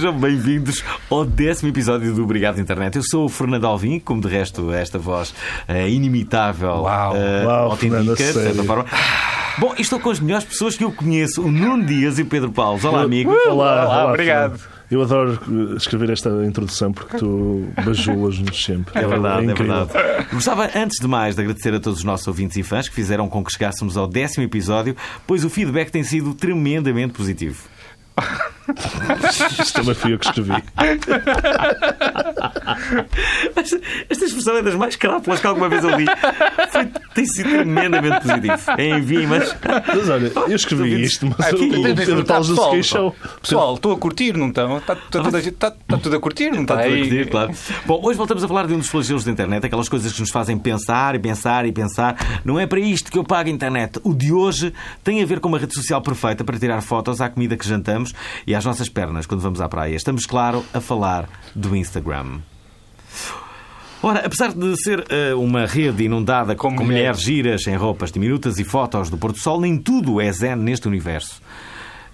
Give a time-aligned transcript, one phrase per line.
[0.00, 2.96] Sejam bem-vindos ao décimo episódio do Obrigado Internet.
[2.96, 5.34] Eu sou o Fernando Alvim, como de resto esta voz
[5.68, 7.14] eh, inimitável, Uau.
[7.14, 8.86] eh, Uau, autêntica, de certa forma.
[9.58, 12.26] Bom, e estou com as melhores pessoas que eu conheço, o Nuno Dias e o
[12.26, 12.80] Pedro Paulo.
[12.82, 13.36] Olá, amigos.
[13.46, 14.58] Olá, olá, obrigado.
[14.58, 14.80] Fernando.
[14.90, 18.98] Eu adoro uh, escrever esta introdução porque tu bajulas-nos sempre.
[18.98, 19.84] É verdade, é, incrível.
[19.84, 20.26] verdade.
[20.32, 23.28] Gostava, antes de mais, de agradecer a todos os nossos ouvintes e fãs que fizeram
[23.28, 27.68] com que chegássemos ao décimo episódio, pois o feedback tem sido tremendamente positivo.
[29.60, 30.52] Isto também fui eu que escrevi.
[33.56, 36.06] Esta, esta expressão é das mais crápulas que alguma vez eu li.
[36.70, 38.56] Foi- tem sido tremendamente positivo.
[38.78, 39.56] Enviem, mas.
[39.86, 43.16] Mas olha, eu escrevi isto, mas Aqui, o, Pedro Paulo já se pessoal, queixou.
[43.42, 44.78] Pessoal, estou a curtir, não estão?
[44.78, 46.74] Está toda a gente- está- está tudo a curtir, não está?
[46.74, 47.08] Está tudo a aí?
[47.08, 47.52] curtir, claro.
[47.86, 50.30] Bom, hoje voltamos a falar de um dos flagelos da internet, aquelas coisas que nos
[50.30, 52.16] fazem pensar e pensar e pensar.
[52.44, 53.98] Não é para isto que eu pago a internet.
[54.04, 54.72] O de hoje
[55.02, 58.12] tem a ver com uma rede social perfeita para tirar fotos à comida que jantamos
[58.50, 59.94] e às nossas pernas quando vamos à praia.
[59.94, 62.40] Estamos, claro, a falar do Instagram.
[64.02, 68.58] Ora, apesar de ser eh, uma rede inundada com, Com mulheres giras em roupas diminutas
[68.58, 71.40] e fotos do pôr do sol, nem tudo é zen neste universo.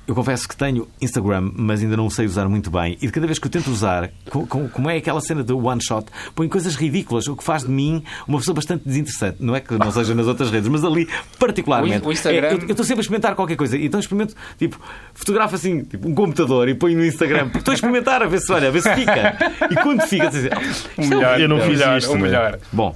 [0.07, 2.97] Eu confesso que tenho Instagram, mas ainda não o sei usar muito bem.
[3.03, 5.58] E de cada vez que eu tento usar, co- co- como é aquela cena do
[5.58, 9.39] one shot, põe coisas ridículas, o que faz de mim uma pessoa bastante desinteressante.
[9.41, 11.08] Não é que não seja nas outras redes, mas ali
[11.41, 12.05] particularmente.
[12.05, 13.77] O- o Instagram- É, eu estou sempre a experimentar qualquer coisa.
[13.77, 14.80] Então experimento, tipo,
[15.13, 17.47] fotografo assim, tipo, um computador e ponho no Instagram.
[17.47, 19.36] Porque estou a experimentar a ver se, olha, a ver se fica.
[19.70, 22.13] E quando fica, dizer, "Ah, isto é O um melhor, Eu não fiz melhor, isto,
[22.13, 22.29] O não é?
[22.29, 22.59] melhor.
[22.73, 22.95] Bom,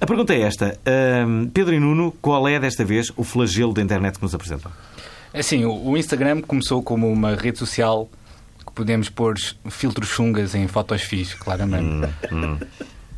[0.00, 0.76] a pergunta é esta.
[1.54, 4.72] Pedro e Nuno, qual é desta vez o flagelo da internet que nos apresentam?
[5.32, 8.08] Assim, o Instagram começou como uma rede social
[8.66, 9.34] que podemos pôr
[9.70, 12.08] filtros chungas em fotos fixe, claramente.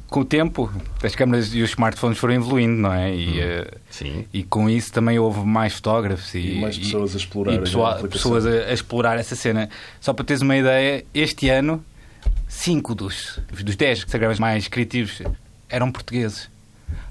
[0.08, 0.68] Com o tempo,
[1.04, 3.14] as câmaras e os smartphones foram evoluindo, não é?
[3.14, 4.24] E, eh, Sim.
[4.32, 8.00] e com isso também houve mais fotógrafos e, E mais pessoas a explorarem e pessoa-
[8.00, 9.70] a pessoas a, a explorar essa cena.
[10.00, 11.84] Só para teres uma ideia, este ano,
[12.48, 15.22] 5 dos, dos 10 Instagrams mais criativos
[15.68, 16.50] eram portugueses.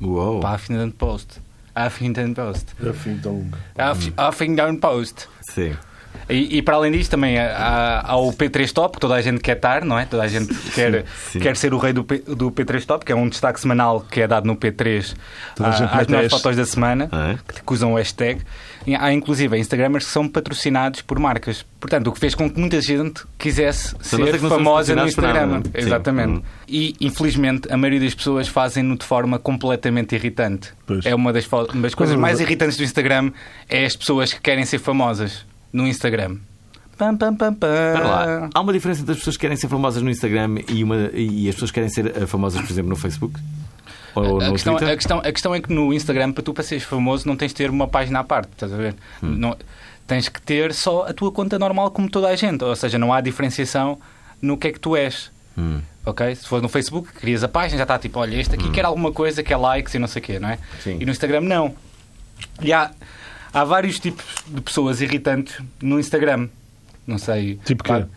[0.02, 0.42] Uou.
[0.42, 1.40] Para a Huffington Post.
[1.88, 2.76] Huffington Post.
[2.82, 3.20] Afim,
[3.78, 5.28] A Huff- Huffington Post.
[5.42, 5.78] Sim.
[6.30, 9.40] E, e para além disto, também há, há o P3 Top, que toda a gente
[9.40, 10.06] quer estar, não é?
[10.06, 11.40] Toda a gente quer, sim.
[11.40, 14.22] quer ser o rei do, P, do P3 Top, que é um destaque semanal que
[14.22, 15.16] é dado no P3
[15.56, 17.38] Toda a à- gente às melhores fotos da semana, Ah, é?
[17.66, 18.42] que usam o hashtag.
[18.86, 21.66] E há inclusive Instagramers que são patrocinados por marcas.
[21.80, 25.62] Portanto, o que fez com que muita gente quisesse é ser somos famosa no Instagram.
[25.74, 25.82] é?
[25.82, 25.88] Sim.
[25.88, 26.40] Exatamente.
[26.40, 26.44] Hum.
[26.68, 30.74] E infelizmente a maioria das pessoas fazem-no de forma completamente irritante.
[30.86, 31.06] Pois.
[31.06, 33.32] É uma das, das coisas mais irritantes do Instagram
[33.68, 36.38] é as pessoas que querem ser famosas no Instagram.
[36.98, 38.50] Pam, pam, pam, pam.
[38.54, 41.48] Há uma diferença entre as pessoas que querem ser famosas no Instagram e, uma, e
[41.48, 43.40] as pessoas que querem ser eh, famosas, por exemplo, no Facebook?
[44.16, 44.94] Ou A no questão, Twitter?
[44.94, 47.50] a, questão, a questão é que no Instagram, para tu para seres famoso, não tens
[47.50, 48.96] de ter uma página à parte, estás a ver?
[49.24, 49.36] Hum.
[49.38, 49.58] Não,
[50.06, 52.64] tens que ter só a tua conta normal como toda a gente.
[52.64, 53.98] Ou seja, não há diferenciação
[54.42, 55.32] no que é que tu és.
[55.58, 55.80] Hum.
[56.06, 56.36] Ok?
[56.36, 59.12] Se for no Facebook, crias a página, já está tipo, olha, este aqui quer alguma
[59.12, 60.58] coisa, quer likes e não sei o quê, não é?
[60.84, 60.98] Sim.
[61.00, 61.74] E no Instagram, não.
[62.62, 62.92] E há,
[63.54, 66.48] há vários tipos de pessoas irritantes no Instagram.
[67.06, 67.60] Não sei.
[67.66, 67.92] Tipo quê?
[67.92, 68.08] Pá,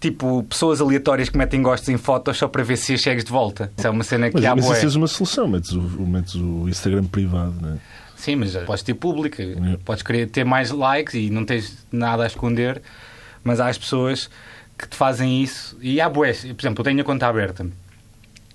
[0.00, 3.30] Tipo, pessoas aleatórias que metem gostos em fotos só para ver se as segues de
[3.30, 3.72] volta.
[3.78, 4.84] Isso é uma cena que Mas, há mas bué.
[4.84, 7.78] isso é uma solução, metes o, metes o Instagram privado, não é?
[8.14, 9.36] Sim, mas podes ter público,
[9.82, 12.82] podes querer ter mais likes e não tens nada a esconder,
[13.42, 14.28] mas há as pessoas
[14.78, 16.40] que te fazem isso e há boés.
[16.44, 17.66] Por exemplo, eu tenho a conta aberta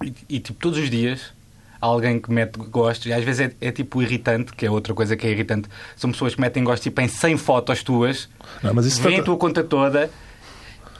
[0.03, 1.33] e, e, tipo, todos os dias
[1.79, 5.15] alguém que mete gostos e às vezes é, é, tipo irritante, que é outra coisa
[5.15, 5.69] que é irritante.
[5.95, 8.29] São pessoas que metem gostos tipo em 100 fotos tuas,
[8.61, 10.09] Não, mas isso vêem a tua conta toda,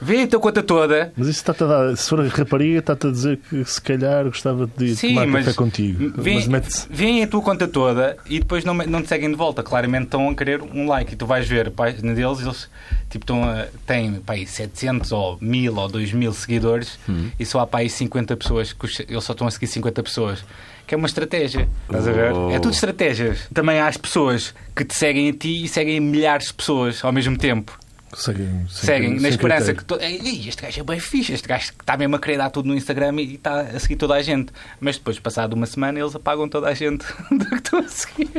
[0.01, 1.11] vêem a tua conta toda.
[1.15, 1.95] Mas isso está-te a dar.
[1.97, 5.45] Se for a rapariga, está-te a dizer que se calhar gostava de Sim, tomar mas
[5.45, 6.13] café contigo.
[6.21, 6.87] Vêem, Mas
[7.23, 9.61] a tua conta toda e depois não, não te seguem de volta.
[9.63, 11.13] Claramente estão a querer um like.
[11.13, 12.69] E tu vais ver a página deles, eles
[13.09, 16.99] tipo, estão a, têm pá, aí 700 ou 1000 ou 2000 seguidores
[17.39, 18.73] e só há para aí 50 pessoas.
[18.73, 20.43] Que os- eles só estão a seguir 50 pessoas.
[20.87, 21.67] Que é uma estratégia.
[21.85, 22.31] Estás a ver?
[22.33, 22.49] Oh.
[22.49, 23.47] É tudo estratégias.
[23.53, 27.11] Também há as pessoas que te seguem a ti e seguem milhares de pessoas ao
[27.11, 27.77] mesmo tempo.
[28.13, 30.09] Seguem, Seguem, na esperança critério.
[30.09, 30.19] que.
[30.23, 30.47] To...
[30.49, 33.13] Este gajo é bem fixe, este gajo está mesmo a querer dar tudo no Instagram
[33.21, 34.51] e está a seguir toda a gente.
[34.79, 38.29] Mas depois, passado uma semana, eles apagam toda a gente do que estão a seguir.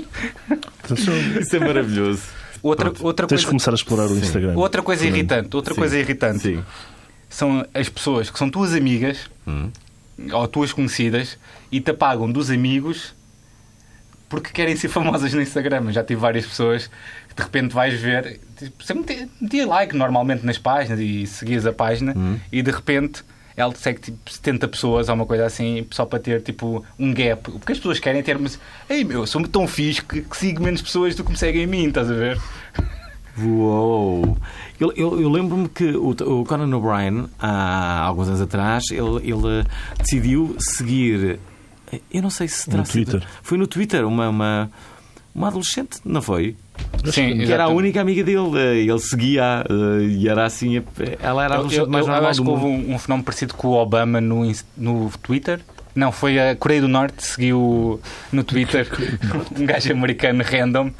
[0.85, 2.23] Atenção, Isso é maravilhoso.
[2.63, 4.55] Outra, pronto, outra, Tens de coisa, começar a explorar o Instagram.
[4.57, 5.19] outra coisa Também.
[5.21, 5.81] irritante, outra Sim.
[5.81, 6.65] coisa irritante Sim.
[7.29, 9.71] são as pessoas que são tuas amigas Hum.
[10.33, 11.39] ou tuas conhecidas
[11.73, 13.15] e te apagam dos amigos
[14.31, 15.93] porque querem ser famosas no Instagram.
[15.93, 16.87] Já tive várias pessoas
[17.29, 21.67] que de repente vais ver, tipo, você metia, metia like normalmente nas páginas e seguias
[21.67, 22.15] a página
[22.51, 23.23] e de repente
[23.57, 27.51] ela segue tipo 70 pessoas ou uma coisa assim só para ter tipo um gap.
[27.51, 30.37] O que as pessoas querem ter, mas ei meu, eu sou tão fixe que, que
[30.37, 32.41] sigo menos pessoas do que me seguem em mim, estás a ver?
[33.39, 34.37] Uou!
[34.79, 39.65] Eu, eu- eu lembro-me que o, o Conan O'Brien, há alguns anos atrás, ele, ele
[39.99, 41.39] decidiu seguir.
[42.13, 43.29] Eu não sei se terá No sido- Twitter.
[43.43, 44.71] Foi no Twitter, uma, uma,
[45.35, 46.57] uma adolescente, não foi?
[47.05, 47.77] Sim, Que era a exatamente.
[47.79, 48.51] única amiga dele.
[48.59, 50.83] eh, Ele seguia eh, e era assim.
[51.21, 52.99] Ela era a Eu, adolescente eu, mais eu normal acho do que houve um, um
[52.99, 55.61] fenómeno parecido com o Obama no, no Twitter.
[55.95, 58.01] Não, foi a Coreia do Norte, seguiu
[58.33, 58.87] no Twitter
[59.59, 60.91] um gajo americano random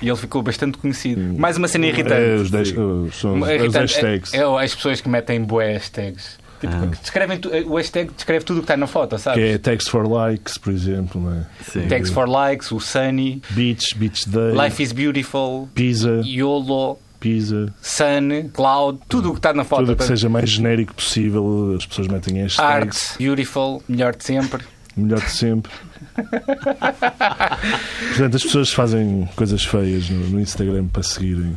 [0.00, 1.20] e ele ficou bastante conhecido.
[1.38, 2.14] Mais uma cena irritante.
[2.14, 4.32] É, os, os- são os, irritante hashtags.
[4.34, 6.38] É, é as pessoas que metem bué hashtags.
[6.60, 6.86] Tipo, Ah.
[6.86, 9.44] descrevem tu- o hashtag descreve tudo o que está na foto, Que sabes?
[9.54, 11.20] é Text for Likes, por exemplo.
[11.20, 11.46] Né?
[11.62, 11.86] Sim.
[11.86, 17.72] Tags for likes, o Sunny, Beach, Beach Day, Life is Beautiful, Pizza, YOLO, Pizza.
[17.80, 19.80] Sun, Cloud, tudo o que está na foto.
[19.80, 23.10] Tudo o que seja mais genérico possível, as pessoas metem hashtags.
[23.12, 24.64] Art, Beautiful, melhor de sempre.
[24.96, 25.70] Melhor de sempre.
[28.08, 31.56] Portanto, as pessoas fazem coisas feias no, no Instagram para seguirem.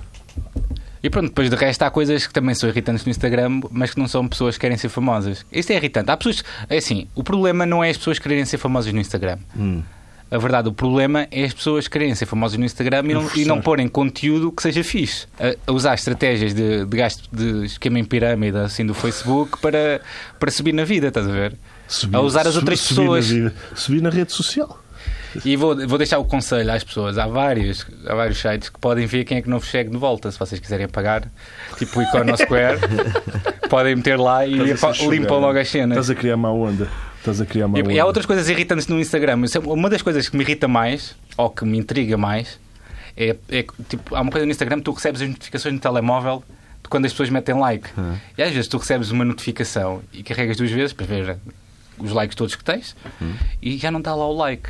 [1.03, 3.99] E pronto, depois de resto há coisas que também são irritantes no Instagram, mas que
[3.99, 5.45] não são pessoas que querem ser famosas.
[5.51, 6.11] Isto é irritante.
[6.11, 6.43] Há pessoas.
[6.69, 9.37] É assim, o problema não é as pessoas quererem ser famosas no Instagram.
[9.57, 9.81] Hum.
[10.29, 13.43] A verdade, o problema é as pessoas quererem ser famosas no Instagram e não, e
[13.43, 15.27] não porem conteúdo que seja fixe.
[15.37, 19.99] A, a usar estratégias de, de gasto de esquema em pirâmide assim do Facebook para,
[20.39, 21.57] para subir na vida, estás a ver?
[21.85, 23.29] Subir, A usar as outras subir pessoas.
[23.29, 24.81] Na vida, subir na rede social.
[25.45, 27.17] E vou, vou deixar o conselho às pessoas.
[27.17, 29.97] Há vários, há vários sites que podem ver quem é que não vos segue de
[29.97, 30.29] volta.
[30.31, 31.23] Se vocês quiserem pagar,
[31.77, 32.79] tipo o Iconosquare,
[33.69, 35.97] podem meter lá e limpam logo as cenas.
[35.97, 36.89] Estás a criar má onda.
[37.17, 37.93] Estás a criar má onda.
[37.93, 39.41] E, há outras coisas irritantes no Instagram.
[39.55, 42.59] É Uma das coisas que me irrita mais, ou que me intriga mais,
[43.15, 45.79] é, é que, tipo, há uma coisa no Instagram que tu recebes as notificações no
[45.79, 46.43] telemóvel
[46.83, 47.89] de quando as pessoas metem like.
[47.97, 48.15] Ah.
[48.37, 51.37] E às vezes tu recebes uma notificação e carregas duas vezes para ver
[51.97, 52.95] os likes todos que tens
[53.61, 54.69] e já não está lá o like.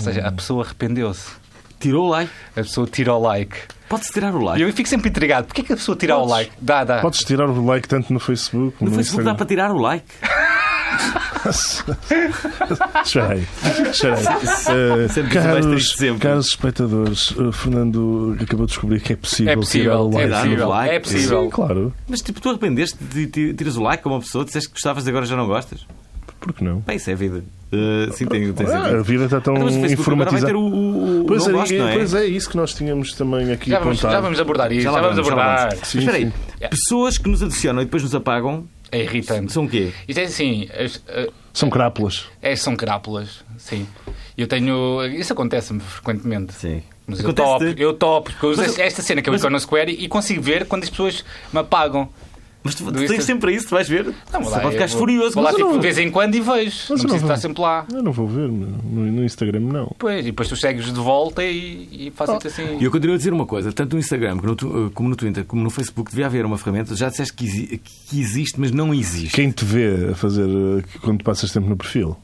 [0.00, 1.30] Ou seja, a pessoa arrependeu-se.
[1.78, 2.30] Tirou o like.
[2.52, 3.56] A pessoa tira o like.
[3.88, 4.62] Pode-se tirar o E like.
[4.62, 5.46] eu fico sempre intrigado.
[5.46, 6.30] Porquê que a pessoa tira o Podes.
[6.32, 6.52] like?
[6.60, 7.00] Dá, dá.
[7.00, 9.78] Podes tirar o like tanto no Facebook como No no, Facebook dá para tirar o
[9.78, 10.04] like.
[14.70, 19.56] Eh, Sempre mais caros, caros espectadores, o Fernando acabou de descobrir que é possível, É
[19.56, 20.28] possível, tirar o é like.
[20.30, 20.94] dar possível, like.
[20.94, 21.42] é possível.
[21.44, 21.94] Sim, claro.
[22.08, 25.06] Mas tipo, tu arrependeste de ti- tiras o like a uma pessoa, disseste que gostavas
[25.06, 25.86] e agora já não gostas?
[26.40, 26.80] Por que não?
[26.80, 27.44] Bem, isso é vida.
[27.72, 30.56] Uh, sim, tem, tem Ah, a vida está tão informatizada.
[30.58, 31.92] o, o, o Pois, é, gosto, é?
[31.94, 34.80] pois é, isso que nós tínhamos também aqui Já vamos, já vamos abordar isso.
[34.82, 35.68] Já Já, vamos vamos, já abordar.
[35.70, 35.86] vamos.
[35.88, 36.68] Sim, Mas espera aí, sim.
[36.68, 39.52] pessoas que nos adicionam e depois nos apagam É irritante.
[39.52, 39.92] são o quê?
[40.08, 42.26] Isto é assim, as- a- São crápulas.
[42.42, 43.86] é, são crápulas, sim.
[44.36, 45.04] Eu tenho.
[45.06, 46.54] Isso acontece-me frequentemente.
[46.54, 46.82] Sim.
[47.06, 49.92] Mas eu topo, eu topo, porque eu uso esta cena que é o mas- Iconosquare
[49.92, 52.08] e consigo ver quando as pessoas me apagam.
[52.62, 54.04] Mas tu, tu tens Insta- sempre isso, tu vais ver.
[54.32, 55.34] Não, Só lá, pode eu ficar vou- furioso.
[55.34, 56.50] Vou lá tipo, de vez em quando e vejo.
[56.50, 57.36] Mas não preciso não estar vou.
[57.38, 57.86] sempre lá.
[57.92, 58.66] Eu não vou ver no,
[59.12, 59.94] no- Instagram, não.
[59.98, 62.76] Pois, e depois tu segues de volta e, e fazes assim.
[62.78, 65.16] E eu continuo a dizer uma coisa, tanto no Instagram como no, tu- como no
[65.16, 66.94] Twitter, como no Facebook, devia haver uma ferramenta.
[66.94, 69.34] Já disseste que, exi- que existe, mas não existe.
[69.34, 72.14] Quem te vê a fazer eh, quando passas tempo no perfil?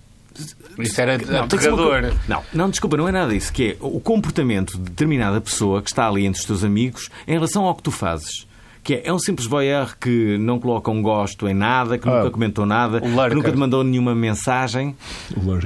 [0.78, 3.50] Isso era Não, uma Não, não, desculpa, não é nada disso.
[3.50, 7.32] Que é o comportamento de determinada pessoa que está ali entre os teus amigos em
[7.32, 8.45] relação ao que tu fazes.
[8.86, 12.18] Que é, é um simples voyeur que não coloca um gosto em nada, que Ah,
[12.18, 14.94] nunca comentou nada, que nunca te mandou nenhuma mensagem.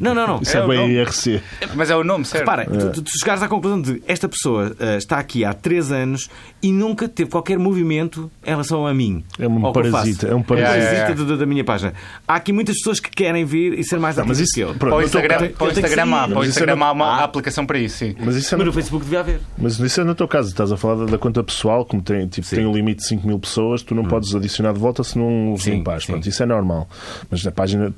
[0.00, 0.40] Não, não, não.
[0.40, 0.90] Isso É é, o bem.
[0.92, 1.42] IRC.
[1.74, 2.40] Mas é o nome, certo?
[2.40, 5.92] Repara, tu, tu, tu chegares à conclusão de esta pessoa ah, está aqui há 3
[5.92, 6.30] anos
[6.62, 9.22] e nunca teve qualquer movimento em relação a mim.
[9.38, 10.70] É um parasita, é um parasita.
[10.70, 11.14] parasita É, é, é.
[11.26, 11.92] da- da minha página.
[12.26, 14.68] Há aqui muitas pessoas que querem vir e ser mais Não, mas isso- que eu.
[14.68, 17.06] pronto, Para o Instagram, para o há, para o Mas isso Instagram é há uma
[17.20, 17.24] Ah.
[17.24, 18.14] aplicação para isso, sim.
[18.18, 19.40] Mas isso é Mas no, Facebook devia haver.
[19.58, 20.48] mas isso é no teu caso.
[20.48, 23.38] Estás a falar da, da conta pessoal, como tem, tipo, tem um limite 5 mil
[23.38, 26.04] pessoas, tu não podes adicionar de volta se não os Sim, limpares.
[26.04, 26.18] sim.
[26.24, 26.88] Isso é normal.
[27.30, 27.92] Mas na página,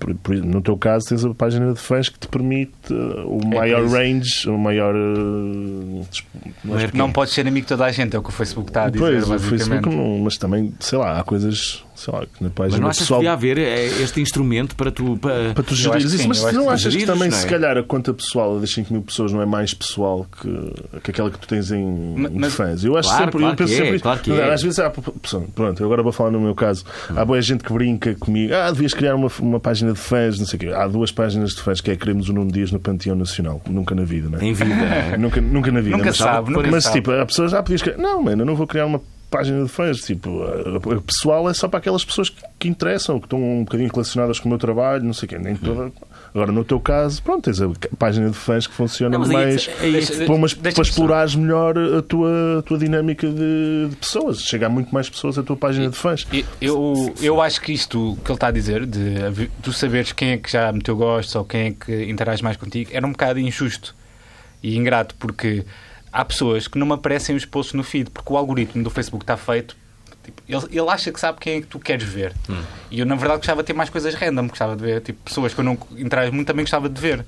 [0.44, 3.86] no teu caso, tens a página de fãs que te permite uh, o É maior
[3.86, 4.94] range, o maior.
[4.94, 6.06] uh,
[6.94, 8.90] Não podes ser amigo de toda a gente, é o que o Facebook está a
[8.90, 9.38] dizer, Pois, o.
[9.38, 11.84] Facebook não, mas também, sei lá, há coisas.
[12.04, 13.20] Sei lá, que na Mas não achas pessoal.
[13.20, 15.16] que devia haver é, este instrumento para tu.
[15.18, 15.52] Para...
[15.54, 17.40] Para tu Eu gerires isso, sim, mas eu acho não achas que também, não é?
[17.40, 21.10] se calhar, a conta pessoal das 5 mil pessoas não é mais pessoal que, que
[21.10, 21.84] aquela que tu tens em,
[22.16, 22.84] Ma- em mas- fãs?
[22.84, 24.02] Eu acho Claro, sempre, claro eu penso que é, sempre isso.
[24.02, 24.52] claro que Mas, é.
[24.52, 24.90] Às vezes há.
[25.54, 26.84] Pronto, agora vou falar no meu caso.
[27.14, 28.52] Há boa gente que brinca comigo.
[28.54, 30.68] Ah, devias criar uma, uma página de fãs, não sei o quê.
[30.68, 33.60] Há duas páginas de fãs que é Queremos o Nuno Dias no Panteão Nacional.
[33.68, 34.44] Nunca na vida, não é?
[34.44, 34.72] Em vida.
[35.18, 35.96] Nunca, nunca na vida.
[35.96, 36.96] Nunca mas, sabe, nunca mas sabe.
[36.96, 37.96] tipo, a pessoa já podias criar.
[37.98, 39.00] Não, mano, eu não vou criar uma
[39.32, 39.98] página de fãs.
[40.02, 43.64] Tipo, a, a pessoal é só para aquelas pessoas que, que interessam, que estão um
[43.64, 45.38] bocadinho relacionadas com o meu trabalho, não sei o quê.
[45.38, 45.90] Nem toda.
[46.34, 49.68] Agora, no teu caso, pronto, tens a página de fãs que funciona Não, é mais.
[49.80, 54.40] é Deixa- para, umas- para explorares melhor a tua, a tua dinâmica de, de pessoas.
[54.42, 56.26] Chega a muito mais pessoas a tua página de fãs.
[56.60, 60.36] Eu- Eu, acho que isto que ele está a dizer, de tu saberes quem é
[60.38, 63.94] que já meteu gostos ou quem é que interage mais contigo, era um bocado injusto
[64.62, 65.64] e ingrato, porque
[66.12, 69.24] há pessoas que não me aparecem os posts no feed, porque o algoritmo do Facebook
[69.24, 69.76] está feito.
[70.22, 72.32] tipo, ele, ele acha que sabe quem é que tu queres ver.
[72.90, 74.48] E eu, na verdade, gostava de ter mais coisas random.
[74.48, 77.24] Gostava de ver tipo, pessoas que eu não interajo muito, também gostava de ver.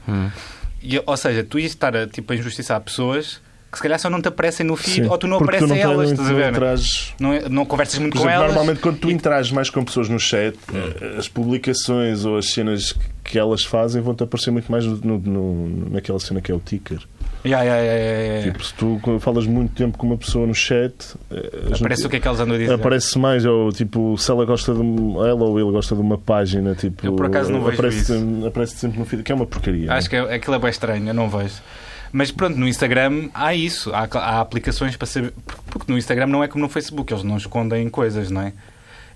[0.82, 3.40] E, ou seja, tu ias estar a, tipo, a injustiçar pessoas
[3.75, 5.75] que se calhar só não te aparecem no feed Sim, ou tu não apareces a
[5.75, 6.11] não elas.
[6.11, 6.52] Estás a ver?
[7.21, 8.54] Não, é- não conversas muito Por com exemplo, elas.
[8.54, 12.95] normalmente quando tu interages mais com pessoas no chat, eh, as publicações ou as cenas
[13.23, 16.99] que elas fazem vão-te aparecer muito mais no, no- naquela cena que é o ticker.
[17.47, 18.43] Ya, ya, ya.
[18.45, 20.95] Tipo, se tu falas muito tempo com uma pessoa no chat,
[21.31, 22.73] eh, Aparece o que é que eles andam a dizer.
[22.73, 26.75] Aparece mais, ou tipo, se ela gosta de ela ou ele gosta de uma página,
[26.75, 28.47] tipo, Eu, por acaso, não vejo aparece, isso.
[28.47, 29.93] aparece sempre no feed, que é uma porcaria.
[29.93, 31.57] Acho que é- aquilo é bem estranho, eu não vejo.
[32.16, 33.92] Mas pronto, no Instagram há isso.
[33.92, 35.35] Há, há aplicações para saber.
[35.66, 38.52] Porque no Instagram não é como no Facebook, eles não escondem coisas, não é?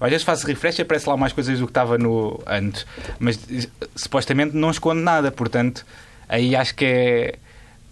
[0.00, 2.85] Às vezes faço refresh e aparece lá mais coisas do que estava no antes.
[3.21, 5.87] Mas eh, supostamente não esconde nada, portanto,
[6.28, 7.35] aí acho que é.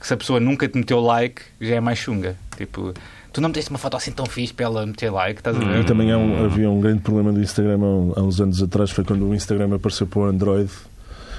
[0.01, 2.35] que se a pessoa nunca te meteu like, já é mais chunga.
[2.57, 2.93] Tipo,
[3.33, 5.81] tu não meteste uma foto assim tão fixe para ela meter like, estás a ver?
[5.83, 7.79] E também há um- havia um grande problema do Instagram
[8.17, 10.69] há uns anos atrás, foi quando o Instagram apareceu para o Android.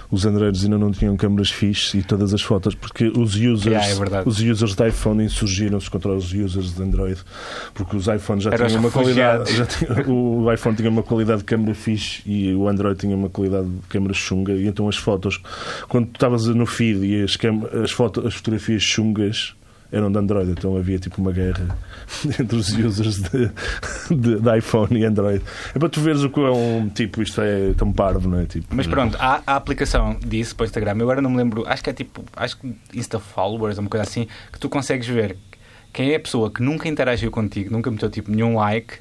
[0.09, 3.87] Os Androids ainda não tinham câmaras fixes e todas as fotos, porque os users, Yeah,
[4.19, 7.19] é os users de iPhone insurgiram-se contra os users de Android,
[7.73, 9.51] porque os iPhones já Eram tinham uma qualidade.
[9.67, 13.67] tinha- o iPhone tinha uma qualidade de câmera fixe e o Android tinha uma qualidade
[13.67, 15.41] de câmera chunga, e então as fotos,
[15.89, 17.37] quando tu estavas no feed e as,
[17.83, 19.53] as, foto- as fotografias chungas
[19.91, 21.77] eram de Android, então havia tipo uma guerra
[22.39, 23.51] entre os users de,
[24.09, 25.43] de, de iPhone e Android.
[25.73, 28.45] É para tu veres o que é um tipo, isto é tão parvo, não é?
[28.45, 30.95] Tipo, Mas pronto, há a aplicação disso para o Instagram.
[30.97, 34.03] Eu agora não me lembro, acho que é tipo, acho que Insta Followers, uma coisa
[34.03, 35.37] assim, que tu consegues ver
[35.93, 38.99] quem é a pessoa que nunca interagiu contigo, nunca meteu tipo nenhum like,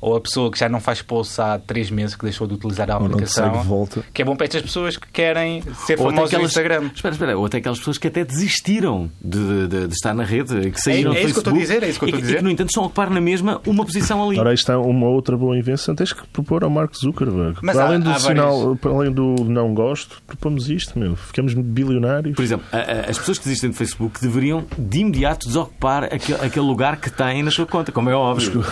[0.00, 2.90] ou a pessoa que já não faz posts há três meses que deixou de utilizar
[2.90, 4.02] a Ou não te segue aplicação.
[4.12, 6.90] Que é bom para estas pessoas que querem ser Ou famosas no aquelas, Instagram.
[6.94, 10.70] Espera, espera, ou até aquelas pessoas que até desistiram de, de- de estar na rede,
[10.70, 12.04] que saíram É- é do isso que eu estou a Facebook dizer, é isso que
[12.04, 12.36] eu e estou a e dizer.
[12.38, 14.38] que, no entanto, estão a ocupar na mesma uma posição ali.
[14.38, 15.94] Ora, aí está uma outra boa invenção.
[15.94, 17.58] Tens que propor ao Mark Zuckerberg.
[17.62, 21.16] Mas para há- além, do sinal, para além do não gosto, propomos isto, meu.
[21.16, 22.34] Ficamos bilionários.
[22.36, 26.40] Por exemplo, a- a- as pessoas que existem no Facebook deveriam de imediato desocupar aquele,
[26.40, 28.64] aquele lugar que têm na sua conta, como é óbvio.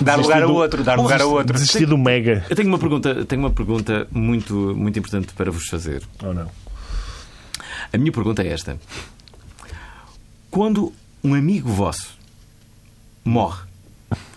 [0.00, 1.52] Dar lugar a outro, dar lugar a outro.
[1.54, 2.44] Desistir do Mega.
[2.48, 6.02] Eu tenho uma pergunta, tenho uma pergunta muito, muito importante para vos fazer.
[6.22, 6.50] Ou não?
[7.92, 8.78] A minha pergunta é esta:
[10.50, 10.92] Quando
[11.22, 12.16] um amigo vosso
[13.24, 13.64] morre,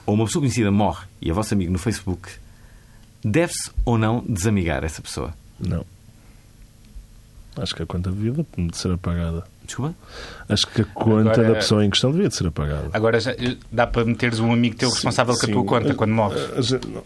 [0.05, 2.29] ou uma pessoa conhecida morre e é vosso amigo no Facebook,
[3.24, 5.34] deve-se ou não desamigar essa pessoa?
[5.60, 5.86] Não.
[7.58, 9.46] Acho que a conta devia de ser apagada.
[9.69, 9.93] Desculpa?
[10.49, 12.89] Acho que a conta Agora- da pessoa em questão devia de ser apagada.
[12.91, 13.35] Agora já-
[13.71, 15.51] dá para meteres um amigo teu responsável com a Sim.
[15.53, 16.41] tua conta quando morres.
[16.55, 17.03] A, a gente, não.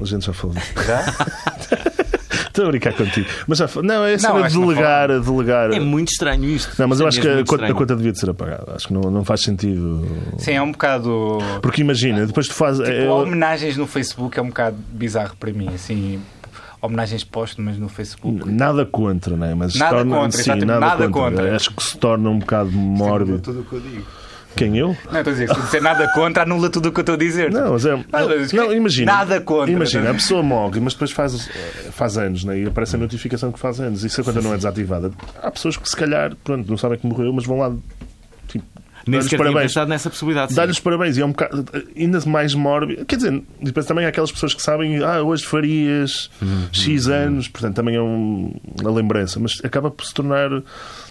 [0.00, 0.72] A gente já falou disso.
[0.86, 1.04] Já?
[2.46, 3.26] Estou a brincar contigo.
[3.46, 3.68] Mas já.
[3.82, 5.72] Não, é de não delegar, delegar.
[5.72, 6.72] É muito estranho isto.
[6.78, 8.72] Não, mas eu É acho que a conta, a conta devia de ser apagada.
[8.74, 10.06] Acho que não, não faz sentido.
[10.38, 11.38] Sim, é um bocado.
[11.60, 12.80] Porque imagina, depois tu fazes.
[12.86, 16.18] Tipo, é- homenagens no Facebook é um bocado bizarro para mim, assim,
[16.86, 18.50] homenagens póstumas no Facebook.
[18.50, 19.54] Nada contra, né?
[19.54, 21.36] mas se Nada torna, contra, sim, nada, nada contra.
[21.42, 21.56] contra.
[21.56, 23.38] Acho que se torna um bocado mórbido.
[23.40, 24.04] Tudo o que eu digo.
[24.56, 24.96] Quem eu?
[25.12, 27.18] Não, estou a dizer, se dizer nada contra, anula tudo o que eu estou a
[27.18, 27.52] dizer.
[27.52, 28.04] Não, mas é.
[28.10, 29.12] mas Não, imagina.
[29.12, 29.70] nada contra.
[29.70, 31.46] Imagina, a pessoa morre, mas depois faz,
[31.90, 32.60] faz anos, né?
[32.60, 34.02] e aparece a notificação que faz anos.
[34.02, 35.10] Isso a conta não é desativada.
[35.42, 37.70] Há pessoas que se calhar, pronto, não sabem que morreu, mas vão lá.
[39.06, 39.74] Sequer tinha parabéns.
[39.88, 40.50] nessa possibilidade.
[40.50, 40.56] sim.
[40.56, 41.64] Dar-lhes parabéns e é um bocado
[41.96, 43.04] ainda mais mórbido.
[43.04, 46.28] Quer dizer, depois também há aquelas pessoas que sabem, ah, hoje farias
[46.72, 50.50] X anos, portanto também é um- uma lembrança, mas acaba por se tornar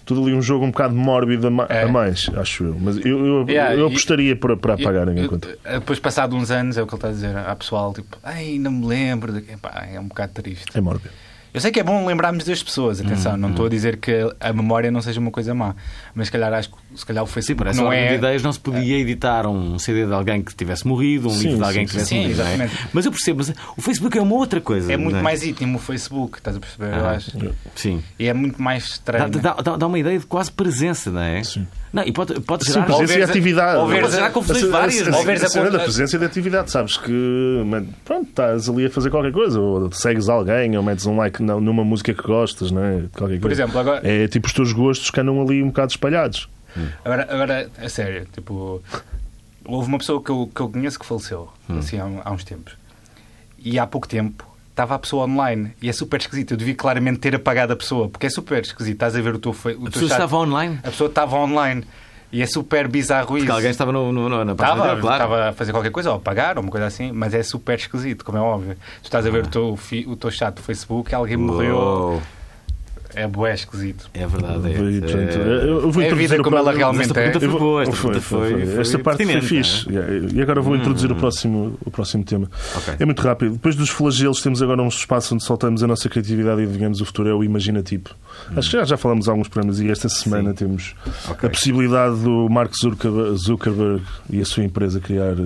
[0.05, 1.83] tudo ali um jogo um bocado mórbido a, É.
[1.83, 2.77] a mais, acho eu.
[2.79, 5.47] Mas eu, eu, Yeah, eu e- apostaria para, para apagarem a Eu- conta.
[5.65, 7.35] eu- Depois, passado uns anos, é o que ele está a dizer.
[7.37, 9.37] Há pessoal tipo, ai, não me lembro.
[9.37, 10.65] Epá, é um bocado triste.
[10.77, 11.09] É mórbido.
[11.53, 14.11] Eu sei que é bom lembrarmos das pessoas, atenção, não estou a dizer que
[14.41, 15.73] a memória não seja uma coisa má,
[16.13, 18.09] mas se calhar acho que se calhar o Sim, essa não é.
[18.09, 21.37] de ideias não se podia editar um CD de alguém que tivesse morrido, um Sim,
[21.49, 21.97] livro de sim, alguém que sim.
[21.97, 22.41] tivesse Sim, morrido.
[22.63, 22.69] é?
[22.93, 24.91] Mas eu percebo, mas o Facebook é uma outra coisa.
[24.91, 26.95] É muito não mais íntimo o Facebook, estás a perceber?
[26.97, 27.31] eu Ah, acho.
[27.75, 28.03] Sim.
[28.19, 29.29] E é muito mais estranho.
[29.29, 31.43] dá, dá- dá uma ideia de quase presença, não é?
[31.43, 31.67] Sim.
[31.93, 32.85] Não, e pode, pode Sim, gerar.
[32.87, 33.77] presença e a- atividade.
[33.79, 35.07] ou veres confusões A- a- várias.
[35.07, 35.15] a- é?
[35.15, 36.71] Ou veres a a cena da conta- presença e da atividade.
[36.71, 37.11] Sabes que
[37.65, 41.41] man, pronto, estás ali a fazer qualquer coisa, ou segues alguém, ou metes um like
[41.41, 43.03] numa música que gostas, não é?
[43.15, 43.63] Qualquer Por coisa.
[43.63, 46.49] exemplo, agora, É tipo os teus gostos que andam ali um bocado espalhados.
[47.03, 48.81] Agora, agora a sério, tipo,
[49.65, 52.73] houve uma pessoa que eu, que eu conheço que faleceu assim, há, há uns tempos.
[53.59, 56.51] E há pouco tempo estava a pessoa online e é super esquisito.
[56.51, 58.93] Eu devia claramente ter apagado a pessoa, porque é super esquisito.
[58.95, 60.11] Estás a ver o teu, o A teu pessoa chat.
[60.11, 60.79] estava online.
[60.83, 61.83] A pessoa estava online
[62.31, 63.51] e é super bizarro Porque isso.
[63.53, 65.23] alguém estava no, no- no- na página Estava, claro.
[65.23, 67.79] estava a fazer qualquer coisa, ou a pagar, ou uma coisa assim, mas é super
[67.79, 68.75] esquisito, como é óbvio.
[69.01, 72.21] Tu estás a ver o, teu, fi- o teu chat do Facebook, alguém morreu, Uou,
[73.15, 74.09] é bué esquisito.
[74.13, 74.67] É verdade.
[74.67, 77.07] É, E, portanto, é- eu vou É a introduzir vida o como ela próximo- realmente
[77.07, 77.31] Esta é.
[77.33, 78.65] foi Eu vou- boa, esta foi, foi, foi, foi.
[78.67, 79.85] foi Esta parte foi fixe.
[80.33, 82.49] E agora vou introduzir o próximo, o próximo tema.
[82.99, 83.53] É muito rápido.
[83.53, 87.05] Depois dos flagelos, temos agora um espaço onde soltamos a nossa criatividade e adivinhamos o
[87.05, 87.29] futuro.
[87.29, 88.05] É o imaginativo.
[88.55, 90.55] Acho que já, já falamos alguns programas e esta semana Sim.
[90.55, 90.95] temos
[91.29, 95.45] a possibilidade do Mark Zuckerberg, Zuckerberg e a sua empresa criar eh,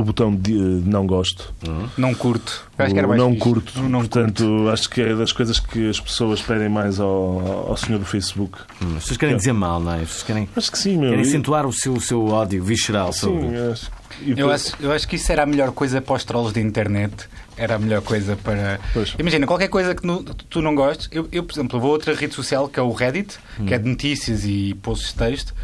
[0.00, 1.52] o botão de eh, não gosto.
[1.96, 2.66] Não curto.
[2.78, 3.80] Eu acho que era O mais não curto.
[3.80, 7.76] O não Portanto, acho que é das coisas que as pessoas pedem mais ao, ao
[7.76, 8.58] senhor do Facebook.
[8.82, 9.96] Hum, As pessoas querem dizer mal, não é?
[9.96, 11.10] As pessoas querem, Acho que sim, meu.
[11.10, 13.48] querem E- acentuar o seu, o seu ódio visceral sobre.
[13.48, 13.90] Sim, acho.
[14.22, 16.52] E Eu depois- acho, eu acho que isso era a melhor coisa para os trolls
[16.52, 17.14] da internet.
[17.56, 18.78] Era a melhor coisa para.
[18.92, 19.14] Pois.
[19.18, 21.08] Imagina, qualquer coisa que nu- tu não gostes.
[21.12, 23.36] Eu, eu, por exemplo, vou a outra rede social que é o Reddit,
[23.66, 25.54] que é de notícias e posts de texto.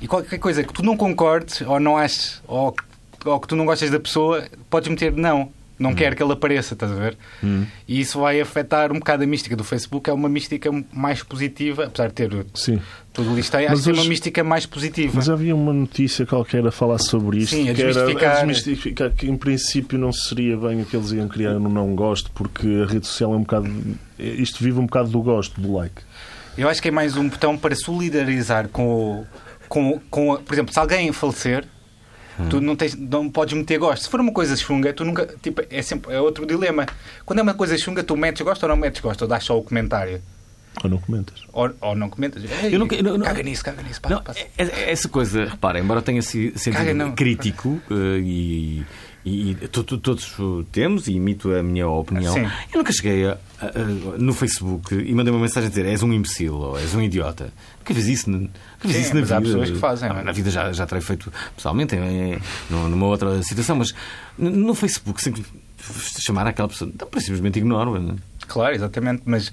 [0.00, 2.74] E qualquer coisa que tu não concordes ou não aches, ou,
[3.24, 5.50] ou que tu não gostas da pessoa, podes meter não.
[5.76, 7.16] Não quero que ele apareça, estás a ver?
[7.88, 10.08] E isso vai afetar um bocado a mística do Facebook.
[10.08, 12.80] É uma mística mais positiva, apesar de ter Sim.
[13.12, 15.14] tudo listei, Mas acho que é uma mística mais positiva.
[15.16, 17.56] Mas havia uma notícia qualquer a falar sobre isto.
[17.56, 18.30] Sim, a que era desmistificar.
[18.30, 21.92] a desmistificar que em princípio não seria bem o que eles iam criar no não
[21.96, 23.68] gosto, porque a rede social é um bocado.
[24.16, 26.02] Isto vive um bocado do gosto, do like.
[26.56, 29.26] Eu acho que é mais um botão para solidarizar com o.
[29.68, 31.64] Com, com a- por exemplo, se alguém falecer,
[32.50, 34.04] tu não, tens, não podes meter gosto.
[34.04, 35.26] Se for uma coisa chunga, tu nunca.
[35.42, 36.86] Tipo, é, sempre, é outro dilema.
[37.24, 39.58] Quando é uma coisa chunga, tu metes gosto ou não metes gosto, ou dás só
[39.58, 40.20] o comentário.
[40.82, 41.40] Ou não comentas?
[41.52, 42.42] Ou, ou não comentas.
[42.44, 44.00] Ei, Eu nunca- eu não- caga nisso, caga nisso.
[44.00, 44.40] Passa, Não, passa.
[44.40, 47.12] é- é- essa coisa, repara, embora eu tenha si- sentido Caga, não.
[47.12, 48.84] crítico eh, e,
[49.24, 52.42] e- e to- to- todos o temos e imito a minha opinião, Sim.
[52.72, 56.02] eu nunca cheguei a- a- a- no Facebook e mandei uma mensagem a dizer és
[56.02, 57.52] um imbecil ou és um idiota.
[57.78, 59.36] Nunca fiz isso, nunca fiz Sim, isso na mas vida.
[59.36, 60.24] há pessoas que fazem, Não, não é?
[60.24, 62.38] na vida já, já terei feito pessoalmente, em- em-
[62.70, 63.94] numa outra situação, mas
[64.36, 65.32] no- Facebook, sem
[66.18, 67.98] chamar aquela pessoa, então, simplesmente ignoro.
[68.00, 68.16] não?
[68.46, 69.22] Claro, exatamente.
[69.24, 69.50] Mas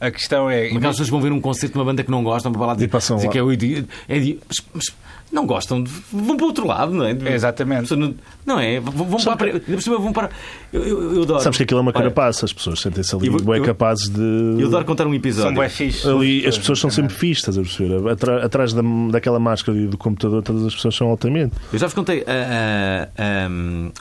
[0.00, 0.66] a questão é.
[0.66, 2.86] Aquelas pessoas vão ver um concerto de uma banda que não gostam, para lá dizer,
[2.86, 3.32] E passam dizer lá.
[3.32, 4.84] que é o idi- é idi- mas, mas
[5.32, 7.12] não gostam, de- vão para o outro lado, não é?
[7.32, 7.94] Exatamente.
[7.94, 8.80] Não, não é?
[8.80, 10.30] Vão, vão para, cima vão para.
[10.72, 11.40] Eu, eu, eu adoro.
[11.42, 14.20] Sabes que aquilo é uma carapaça, as pessoas sentem-se ali Eu bem capazes de.
[14.58, 15.48] Eu adoro contar um episódio.
[15.50, 16.08] São bué fixe.
[16.08, 18.10] Ali, as pessoas são sempre fixes, estás a perceber?
[18.10, 21.54] Atra- Atrás da, daquela máscara e do computador, todas as pessoas são altamente.
[21.72, 23.48] Eu já vos contei ah, ah,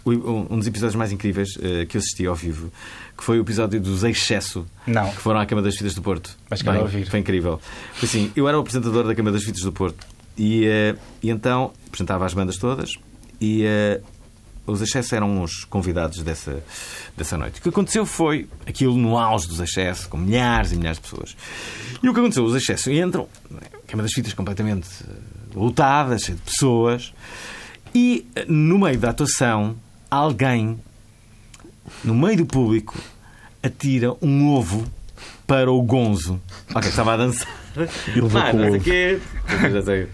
[0.05, 2.71] um, um dos episódios mais incríveis ah, que eu assisti ao vivo,
[3.19, 5.11] que foi o episódio dos Excesso, Não.
[5.11, 6.37] que foram à Câmara das Fitas do Porto.
[6.49, 7.05] Mas Bem, ouvir.
[7.05, 7.59] Foi incrível.
[7.93, 11.29] Foi assim, eu era o apresentador da Câmara das Fitas do Porto e, ah, e
[11.29, 12.91] então apresentava as bandas todas
[13.41, 13.99] e ah,
[14.65, 16.63] os Excesso eram os convidados dessa,
[17.17, 17.59] dessa noite.
[17.59, 21.35] O que aconteceu foi aquilo no auge dos Excesso, com milhares e milhares de pessoas.
[22.01, 22.45] E o que aconteceu?
[22.45, 25.13] Os Excesso entram, a Câmara das Fitas completamente ah,
[25.53, 27.13] lotada, cheia de pessoas,
[27.93, 29.75] e eh, no meio da atuação,
[30.09, 30.79] alguém,
[32.03, 32.97] no meio do público,
[33.63, 34.85] atira um ovo
[35.47, 36.39] para o Gonzo.
[36.73, 37.47] Ok, estava a dançar.
[38.15, 40.09] E levou Ah, com o não sei ovo.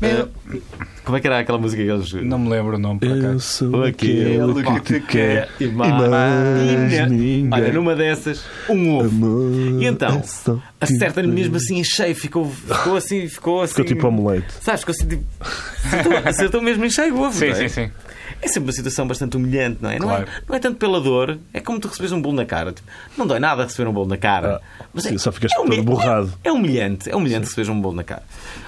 [0.00, 0.28] Eu.
[0.52, 0.60] Eh,
[1.04, 2.12] Como é que era aquela música que eles.
[2.12, 3.40] Não me lembro o nome por Eu acaso.
[3.40, 7.48] sou aquele que te quer E e mais ninguém.
[7.50, 9.08] Olha, numa dessas, um ovo.
[9.08, 13.74] Amor E então, é acerta-lhe mesmo assim em cheio, ficou, ficou assim, ficou assim.
[13.74, 14.46] Ficou tipo omelete.
[14.60, 15.24] Sabes, ficou assim tipo.
[15.40, 17.36] Acertou, acertou mesmo em cheio o ovo.
[17.36, 17.54] Sim, é?
[17.54, 17.90] sim, sim.
[18.40, 19.98] É sempre uma situação bastante humilhante, não é?
[19.98, 20.28] Não, Claro.
[20.28, 22.72] é não é tanto pela dor, é como tu recebes um bolo na cara.
[22.72, 24.60] Tipo, não dói nada receber um bolo na cara.
[24.80, 26.32] Ah, mas sim, é, só ficas é todo borrado.
[26.44, 28.22] É, é humilhante, é humilhante receberes um bolo na cara.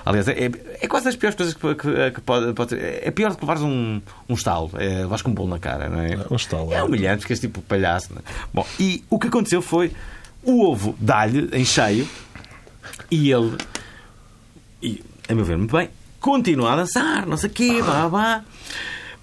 [0.05, 3.01] Aliás, é, é, é quase das piores coisas que, que- que pode, pode ser.
[3.03, 5.89] É pior do que levares um, um estalo, é, levares com um bolo na cara,
[5.89, 6.19] não é?
[6.31, 6.83] Um estalo, É é.
[6.83, 8.09] humilhante, ficas tipo palhaço.
[8.13, 8.23] Não é?
[8.53, 9.93] Bom, e o que aconteceu foi
[10.43, 12.09] o ovo dá-lhe em cheio
[13.11, 13.57] e ele
[14.83, 18.43] e, a meu ver, muito bem, continua a dançar, não sei o quê, vá, vá.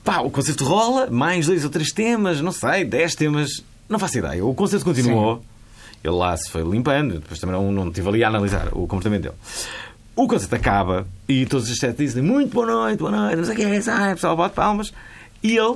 [0.07, 4.17] Pá, o concerto rola, mais dois ou três temas, não sei, dez temas, não faço
[4.17, 4.45] ideia.
[4.45, 5.43] O concerto continuou.
[6.01, 9.23] Ele lá se foi limpando, depois também não, não estive ali a analisar o comportamento
[9.23, 9.35] dele.
[10.15, 13.53] O concerto acaba e todos os sete dizem muito boa noite, boa noite, não sei
[13.53, 14.93] o que é, sai, pessoal, bate palmas.
[15.43, 15.75] E ele,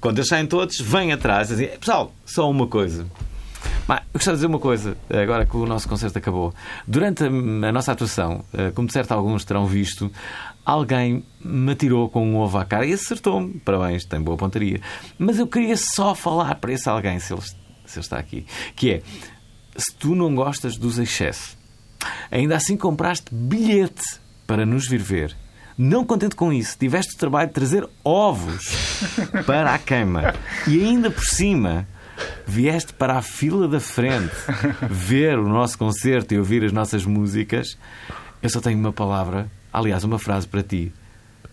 [0.00, 3.06] quando eles saem todos, vem atrás e diz: Pessoal, só uma coisa.
[3.86, 6.52] Mas, eu gostava de dizer uma coisa, agora que o nosso concerto acabou.
[6.86, 10.10] Durante a, a nossa atuação, eh, como de certo alguns terão visto,
[10.64, 13.60] alguém me atirou com um ovo à cara e acertou-me.
[13.60, 14.80] Parabéns, tem boa pontaria.
[15.18, 18.46] Mas eu queria só falar para esse alguém, se ele, se ele está aqui,
[18.76, 19.02] que é,
[19.76, 21.56] se tu não gostas dos excessos,
[22.30, 25.36] ainda assim compraste bilhete para nos vir ver.
[25.76, 29.00] Não contente com isso, tiveste o trabalho de trazer ovos
[29.46, 30.34] para a queima.
[30.66, 31.88] E ainda por cima,
[32.46, 34.34] vieste para a fila da frente
[34.90, 37.78] ver o nosso concerto e ouvir as nossas músicas.
[38.42, 40.92] Eu só tenho uma palavra, aliás, uma frase para ti.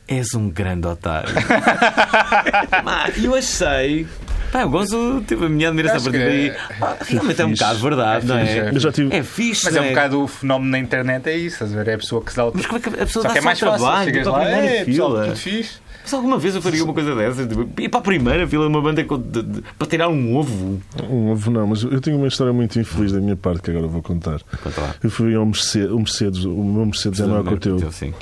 [0.08, 1.30] És um grande otário.
[2.84, 4.08] Mas eu achei.
[4.52, 6.50] Pá, o Gonzo teve a minha admiração a Acho partir daí.
[6.52, 7.64] que- Ah, Realmente é um fixe.
[7.64, 8.70] bocado verdade, não fixe, é?
[8.70, 9.16] é já tive.
[9.18, 9.66] É fixe.
[9.66, 11.90] Mas é um bocado o fenómeno na internet, é isso, estás a ver?
[11.90, 13.34] É a pessoa que se dá o Mas como é que a pessoa Só dá
[13.34, 14.06] que é mais fácil, trabalho?
[14.06, 15.24] chegas para a lá, é, pessoal, fila?
[15.26, 15.80] tudo fixe.
[16.08, 17.46] Mas alguma vez eu faria uma coisa dessas?
[17.50, 20.38] Tipo, ir para a primeira fila de uma banda com- de- de- para tirar um
[20.38, 20.82] ovo?
[21.10, 23.88] Um ovo não, mas eu tenho uma história muito infeliz da minha parte que agora
[23.88, 24.40] vou contar.
[24.64, 24.96] Conta lá.
[25.04, 27.92] Eu fui ao Mercedes, o Mercedes, o meu Mercedes é maior que o teu.
[27.92, 28.14] Sim.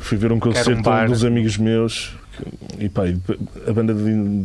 [0.00, 1.06] Fui ver um um concerto bar.
[1.06, 2.16] dos amigos meus
[2.80, 3.02] e pá,
[3.68, 4.02] a banda de,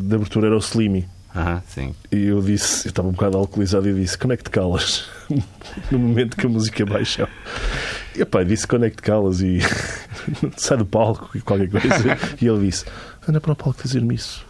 [0.07, 1.07] de abertura era o Slimy.
[1.35, 1.95] Aham, sim.
[2.11, 5.05] E eu disse, eu estava um bocado alcoolizado e disse: Como é que te calas?
[5.89, 7.27] no momento que a música baixa.
[8.15, 9.41] E pá, disse: Quando é que te calas?
[9.41, 9.59] E
[10.57, 12.17] sai do palco e qualquer coisa.
[12.41, 12.85] E ele disse:
[13.27, 14.45] Anda para o palco dizer-me isso.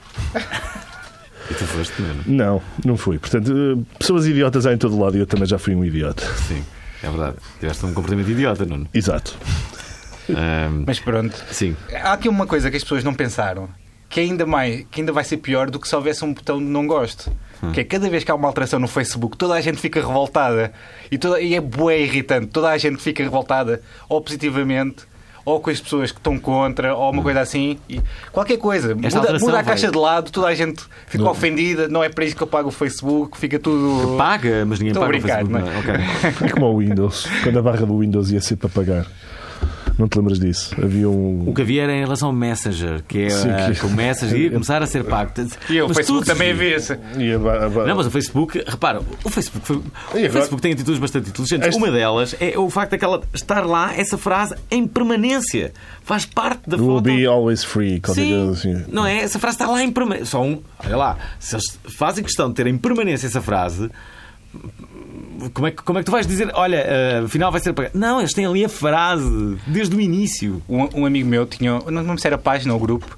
[1.49, 2.23] E tu foste mesmo.
[2.25, 3.19] Não, não fui.
[3.19, 6.25] Portanto, eh, pessoas idiotas há em todo lado e eu também já fui um idiota.
[6.47, 6.63] Sim,
[7.03, 7.35] é verdade.
[7.59, 8.87] Tiveste um comportamento idiota, Nuno.
[8.93, 9.35] Exato.
[10.29, 11.35] Ahm, Mas pronto.
[11.51, 11.75] sim.
[11.93, 13.67] Há aqui uma coisa que as pessoas não pensaram.
[14.09, 16.65] Que ainda, mais, que ainda vai ser pior do que se houvesse um botão de
[16.65, 17.31] não gosto.
[17.71, 20.73] Que é cada vez que há uma alteração no Facebook, toda a gente fica revoltada.
[21.11, 22.47] E, toda, e é bué irritante.
[22.47, 25.03] Toda a gente fica revoltada, ou positivamente,
[25.45, 27.77] ou com as pessoas que estão contra, ou uma coisa assim.
[27.89, 28.95] E qualquer coisa.
[28.95, 31.87] Muda, muda a vai- caixa de lado, toda a gente fica ofendida.
[31.87, 34.15] Não é para isso que eu pago o Facebook, fica tudo.
[34.17, 35.53] Paga, mas ninguém Estou a paga brincar, o Facebook.
[35.53, 35.95] não é?
[35.95, 36.37] não é?
[36.37, 36.47] Ok.
[36.47, 37.27] É como o Windows.
[37.43, 39.05] Quando a barra do Windows ia ser para pagar.
[39.97, 40.75] Não te lembras disso?
[40.81, 41.47] Havia um.
[41.47, 44.37] O que havia era em relação ao Messenger, que é Sim, que- que o Messenger
[44.39, 45.31] ia começar a ser pago.
[45.69, 46.95] E o Mas Facebook tudo também havia esse.
[47.87, 50.29] Não, mas o Facebook, repara, o Facebook, foi- o agora?
[50.31, 51.67] Facebook tem atitudes bastante inteligentes.
[51.67, 55.71] Este- Uma delas é o facto daquela estar lá, essa frase, em permanência.
[56.03, 57.03] Faz parte da Will foto.
[57.03, 58.01] be always free.
[58.13, 58.83] Sim, assim.
[58.91, 59.17] não é?
[59.19, 60.25] Essa frase está lá em permanência.
[60.25, 60.61] Só um.
[60.83, 63.89] Olha lá, se eles fazem questão de ter em permanência essa frase,
[65.51, 67.97] como é que, como é que tu vais dizer, olha, eh, afinal vai ser pagado?
[67.97, 70.61] Não, eles têm ali a frase desde o início.
[70.67, 73.17] Um, um amigo meu tinha, não me lembro se era a página ou o grupo,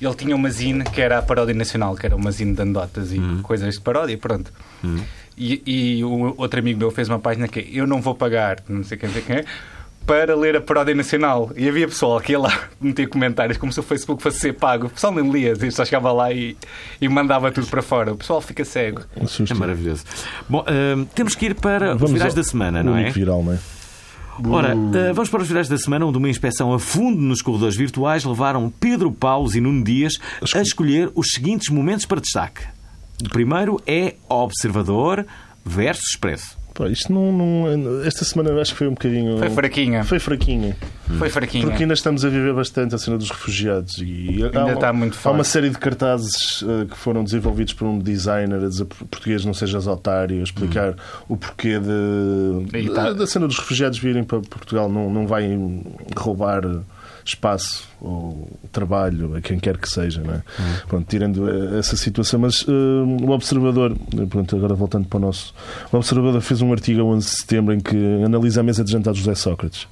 [0.00, 3.12] ele tinha uma zine que era a paródia nacional, que era uma zine de anedotas
[3.12, 4.52] e coisas de paródia, pronto.
[5.38, 8.58] E, e o outro amigo meu fez uma página que é Eu não vou pagar,
[8.68, 9.44] não sei quem, não sei quem é,
[10.06, 11.50] para ler a paródia nacional.
[11.56, 14.86] E havia pessoal que ia lá meter comentários como se o Facebook fosse ser pago.
[14.86, 16.56] O pessoal nem lia, só chegava lá e,
[17.00, 18.12] e mandava tudo para fora.
[18.12, 19.02] O pessoal fica cego.
[19.16, 19.52] Um susto.
[19.52, 20.04] É maravilhoso.
[20.48, 23.10] Bom, eh, temos que ir para os Vamos virais ao- da semana, não é?
[23.10, 23.58] viral, não é?
[24.48, 27.76] Ora, eh, vamos para os virais da semana, onde uma inspeção a fundo nos corredores
[27.76, 30.14] virtuais levaram Pedro Paulos e Nuno Dias
[30.54, 32.62] a escolher os seguintes momentos para destaque.
[33.24, 35.24] O primeiro é Observador
[35.64, 36.56] versus Expresso.
[36.74, 39.36] Pá, isto não, não- Esta semana acho que foi um bocadinho.
[39.38, 40.04] Foi fraquinha.
[40.04, 40.76] Foi fraquinha.
[41.18, 41.66] Foi fraquinha.
[41.66, 44.92] Porque ainda estamos a viver bastante a cena dos refugiados e há Ainda uma, está
[44.92, 45.34] muito Há forte.
[45.34, 49.44] uma série de cartazes eh, que foram desenvolvidos por um designer a dizer "Por- português
[49.44, 50.94] não sejas otário, a explicar
[51.28, 54.88] o porquê de, tá- da cena dos refugiados virem para Portugal.
[54.88, 55.46] Não, não vai
[56.16, 56.62] roubar
[57.24, 60.42] espaço ou trabalho a quem quer que seja, não é?
[60.88, 62.72] Pronto, tirando eh, essa situação, mas eh,
[63.24, 65.54] o Observador, eh, pronto, agora voltando para o nosso,
[65.92, 68.90] o Observador fez um artigo a 11 de setembro em que analisa a mesa de
[68.90, 69.86] jantar de José Sócrates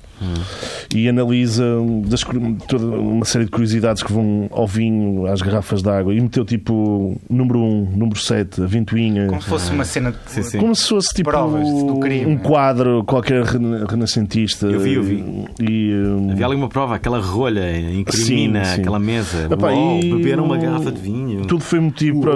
[0.95, 1.65] e analisa
[2.05, 2.21] das,
[2.69, 6.45] toda uma série de curiosidades que vão ao vinho, às garrafas de água e meteu
[6.45, 9.29] tipo número 1, número 7, a ventoinha.
[9.29, 10.19] Como se fosse uma cena de...
[10.27, 10.59] Sim, sim.
[10.59, 12.27] Como se fosse tipo Provas do crime.
[12.27, 14.67] um quadro qualquer rena- renascentista.
[14.67, 15.25] Eu vi, eu vi.
[15.59, 17.63] E, hum, Havia ali uma prova, aquela rolha
[18.01, 18.81] incrimina Sim, sim.
[18.81, 19.49] aquela mesa.
[19.51, 21.45] Epá, Uou, e beberam uma garrafa de vinho.
[21.47, 22.35] Tudo foi motivo para.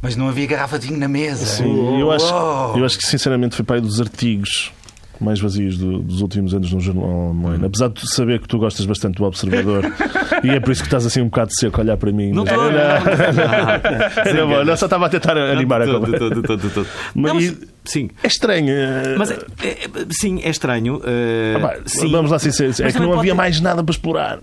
[0.00, 1.44] Mas não havia garrafa de vinho na mesa.
[1.46, 2.78] Sim, eu, acho, Uou.
[2.78, 4.72] eu acho que sinceramente foi para aí dos artigos
[5.20, 7.66] mais vazios do- dos últimos anos no Jornal Online.
[7.66, 9.84] Apesar de saber que tu gostas bastante do Observador
[10.42, 12.32] e é por isso que estás assim um bocado seco a olhar para mim.
[12.32, 14.34] Não mas- estou, não.
[14.34, 16.56] Não, bom, não, só estava a tentar animar a De todo, conversa.
[16.56, 16.86] de todo.
[17.14, 18.10] Mas Não, mas- Sim.
[18.22, 18.68] É estranho.
[18.70, 21.00] eh, Mas é- é- sim, é estranho.
[21.04, 22.10] eh, ah, pá, sim.
[22.10, 22.80] Vamos lá ser sinceros.
[22.80, 24.38] É que não havia ter- mais nada para explorar.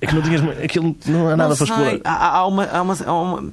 [0.00, 0.42] É que não tinhas.
[0.62, 1.76] Aquilo não há nada Não para sei.
[1.76, 2.00] explorar.
[2.04, 3.52] Há, há uma, há uma, há uma-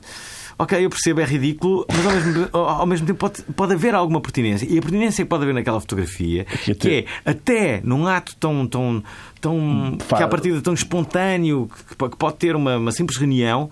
[0.59, 4.19] Ok, eu percebo, é ridículo, mas ao mesmo, ao- mesmo tempo pode, pode haver alguma
[4.19, 4.65] pertinência.
[4.67, 8.35] E a pertinência que pode haver naquela fotografia, Que que, até- é até num ato
[8.37, 8.65] tão.
[8.65, 9.03] tão,
[9.39, 13.69] tão que à partida tão espontâneo, que, que pode ter uma, uma simples reunião.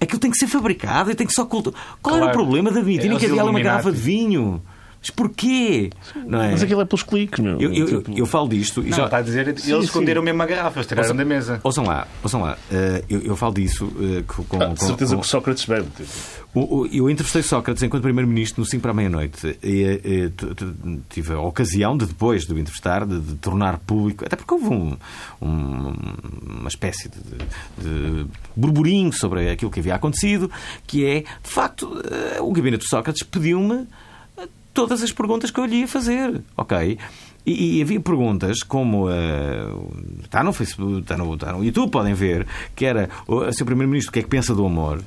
[0.00, 1.74] Aquilo tem que ser fabricado e tem que só culto.
[2.00, 2.38] Qual era o Claro.
[2.44, 4.62] problema de admitirem É, que havia ali uma garrafa de vinho?
[5.06, 5.90] Mas porquê?
[6.26, 6.50] Não é?
[6.50, 7.60] Mas aquilo é pelos cliques, meu.
[7.60, 9.64] eu, eu, eu, Tipo, eu falo disto e Não, já, está a dizer, Sim, eles
[9.66, 9.80] sim.
[9.86, 11.60] esconderam mesmo a garrafa, eles tiraram da mesa.
[11.62, 12.58] Ouçam lá, ouçam lá.
[12.72, 15.30] Eh, eu, eu falo disso eh, com, com, ah, de com- certeza com- que o
[15.30, 15.86] Sócrates bebe.
[15.96, 16.08] Tipo.
[16.54, 19.56] o- o- Eu entrevistei Sócrates enquanto Primeiro-Ministro no 5 para a meia-noite.
[19.62, 20.66] E, eh, t- t-
[21.08, 24.66] Tive a ocasião de, depois de o entrevistar, de, de tornar público, até porque houve
[24.68, 24.96] um-
[25.40, 25.94] um-
[26.60, 27.18] uma espécie de,
[27.82, 30.50] de burburinho sobre aquilo que havia acontecido,
[30.86, 33.86] que é, de facto, eh, o gabinete de Sócrates pediu-me eh,
[34.76, 36.98] todas as perguntas que eu lhe ia fazer, ok?
[37.44, 39.66] E, e havia perguntas como eh,
[40.22, 44.10] está no Facebook, está no, está no YouTube, podem ver, que era o seu primeiro-ministro
[44.10, 45.02] o que é que pensa do amor.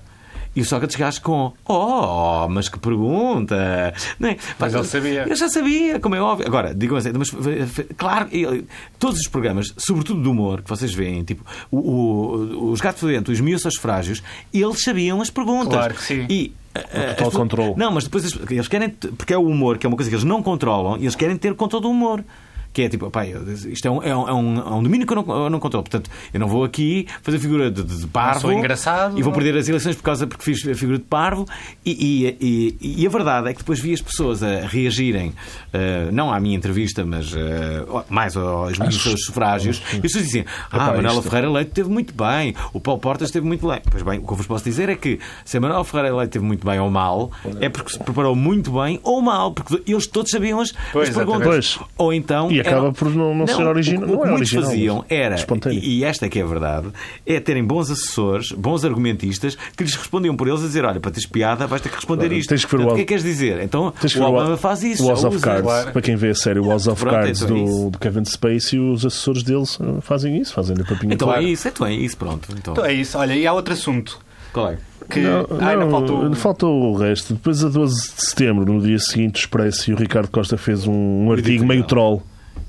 [0.55, 3.93] E o Sócrates gasta com Oh, mas que pergunta!
[4.19, 4.37] Não é?
[4.57, 5.25] Mas ele sabia.
[5.29, 6.47] Eu já sabia, como é óbvio.
[6.47, 8.65] Agora, digam assim, mas eh, claro, ele-
[8.97, 13.31] todos os programas, sobretudo do humor, que vocês veem, tipo o, o- os gatos dentro,
[13.31, 15.73] os miúços frágios, eles sabiam as perguntas.
[15.73, 16.25] Claro que sim.
[16.27, 17.73] E, eh, total as controle.
[17.75, 20.25] Não, mas depois eles querem, porque é o humor, que é uma coisa que eles
[20.25, 22.23] não controlam, e eles querem ter controle do humor.
[22.71, 25.11] Que é tipo, pá, isto é um, é um, é um- é um domínio que
[25.13, 25.83] eu não, eu não controlo.
[25.83, 28.41] Portanto, eu não vou aqui fazer figura de, de, parvo.
[28.41, 29.17] sou engraçado.
[29.17, 31.45] E vou perder as eleições por causa porque fiz a figura de parvo.
[31.85, 35.33] E, e- e- e a verdade é que depois vi as pessoas a reagirem,
[35.73, 39.81] eh, não à minha entrevista, mas eh, mais aos meus seus sufrágios.
[39.91, 43.29] E as pessoas dizem: Ah, Manuela isto- Ferreira Leite teve muito bem, o Paulo Portas
[43.29, 43.81] esteve muito bem.
[43.89, 46.31] Pois bem, o que eu vos posso dizer é que se a Manuela Ferreira Leite
[46.31, 50.05] teve muito bem ou mal, é porque se preparou muito bem ou mal, porque eles
[50.05, 51.79] todos sabiam as, Pois, as perguntas.
[51.97, 52.51] Ou então.
[52.59, 54.03] E acaba por não- não ser original.
[54.03, 55.79] O, Não o que é muitos original, faziam era, espontâneo.
[55.79, 56.87] e, e esta é que é a verdade,
[57.25, 61.11] é terem bons assessores, bons argumentistas, que lhes respondiam por eles a dizer: olha, para
[61.11, 62.49] teres piada, vais ter que responder Claro, isto.
[62.49, 63.61] tens que ver Portanto, o- que é que queres dizer?
[63.63, 65.03] Então, Tens o Obama faz isso.
[65.03, 65.39] O House já of.
[65.39, 65.91] Cards, claro.
[65.91, 68.25] para quem vê a série, o House of Pronto, Cards então é do, do Kevin
[68.25, 71.43] Spacey, os assessores deles eh, fazem isso, fazem-lhe papinha Então clara.
[71.43, 72.49] é isso, então é isso, pronto.
[72.57, 74.19] Então, Então é isso, olha, e há outro assunto.
[74.53, 74.77] qual é?
[75.09, 75.21] Que...
[75.21, 76.35] Não, Ai, não, não, faltou.
[76.35, 77.33] faltou o resto.
[77.33, 80.85] Depois, a 12 de setembro, no dia seguinte, o Expresso e o Ricardo Costa fez
[80.85, 80.93] um,
[81.25, 82.21] um artigo meio troll.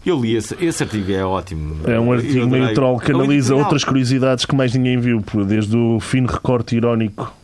[0.05, 1.77] Eu li esse, esse artigo, é ótimo.
[1.89, 5.77] É um artigo meio troll que É analisa outras curiosidades que mais ninguém viu, desde
[5.77, 7.40] o fino recorte irónico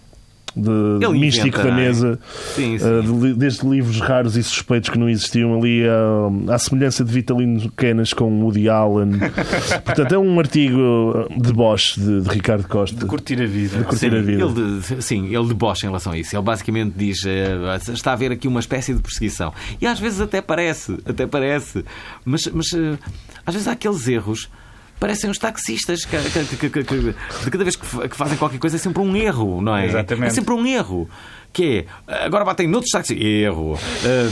[0.57, 1.85] de, místico inventa, da não é?
[1.87, 2.19] mesa,
[2.55, 2.85] Sim, sim.
[2.87, 7.12] eh, de desde livros raros e suspeitos que não existiam ali, à, à semelhança de
[7.12, 9.19] Vitalino Canas com Woody Allen.
[9.85, 13.05] Portanto, é um artigo de Bosch de, de Ricardo Costa.
[13.07, 13.85] Curtir a vida.
[13.85, 14.42] curtir Sim, a vida.
[14.45, 16.35] Ele, de- sim, ele debocha em relação a isso.
[16.35, 17.57] Ele basicamente diz eh,
[17.92, 19.53] está a haver aqui uma espécie de perseguição.
[19.81, 21.85] E às vezes até parece, até parece.
[22.25, 22.97] Mas, mas eh,
[23.45, 24.49] às vezes há aqueles erros.
[24.98, 28.37] Parecem os taxistas que, que- que- que- que- de cada vez que, fa- que fazem
[28.38, 29.87] qualquer coisa é sempre um erro, não é?
[29.87, 30.26] Exatamente.
[30.28, 31.09] É sempre um erro.
[31.52, 33.78] Que é, agora batem noutros táxis, erro.
[34.04, 34.28] Eh,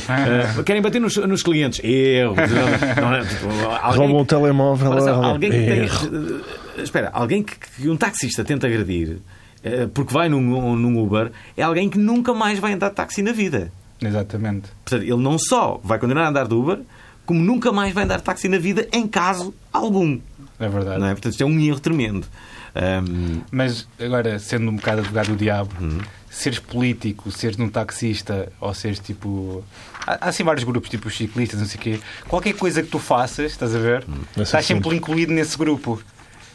[0.58, 2.34] eh, querem bater nos, nos clientes, erro.
[2.38, 3.24] É?
[3.24, 3.46] Tipo,
[3.82, 4.92] alguém- Roubam o telemóvel.
[5.24, 5.78] Alguém que tem.
[5.84, 6.42] Erro.
[6.78, 9.18] eh, Espera, alguém que, que um taxista tenta agredir
[9.62, 13.22] eh, porque vai num, num Uber é alguém que nunca mais vai andar de táxi
[13.22, 13.70] na vida.
[14.02, 14.68] Exatamente.
[14.84, 16.80] Portanto, ele não só vai continuar a andar de Uber,
[17.24, 20.18] como nunca mais vai andar de táxi na vida em caso algum.
[20.58, 21.00] É verdade.
[21.00, 21.10] Não é?
[21.12, 22.26] Portanto, isto é um erro tremendo.
[22.74, 25.98] Ahm, Mas agora, sendo um bocado advogado do diabo, Hum.
[26.30, 29.64] seres político, seres um taxista ou seres tipo.
[30.06, 32.00] Há, há assim vários grupos, tipo os ciclistas, não sei o quê.
[32.28, 34.04] Qualquer coisa que tu faças, estás a ver?
[34.36, 34.94] É Estás sempre.
[34.96, 36.00] incluído nesse grupo.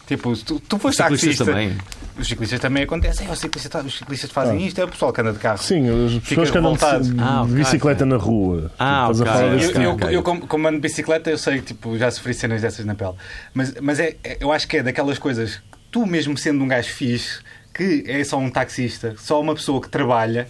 [0.10, 1.46] Tipo, se tu, tu os foste ciclistas taxista.
[1.46, 1.78] também.
[2.18, 3.28] Os ciclistas também acontecem.
[3.28, 4.68] É, os, ciclistas, os ciclistas fazem Ah.
[4.68, 5.60] isto, é o pessoal que anda de carro.
[5.60, 6.84] Sim, as pessoas que andam de,
[7.22, 8.72] Ah, ok, bicicleta na rua.
[8.80, 9.34] Ah, Estás a ok.
[9.34, 10.10] falar Eu- Eu, tipo.
[10.10, 13.14] eu, como, ando de bicicleta, eu sei que tipo, já sofri cenas dessas na pele.
[13.54, 16.68] Mas, mas é, é- eu acho que é daquelas coisas que tu, mesmo sendo um
[16.68, 17.40] gajo fixe,
[17.72, 20.48] que é só um taxista, só uma pessoa que trabalha,